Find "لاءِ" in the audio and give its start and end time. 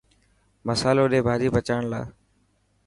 1.91-2.05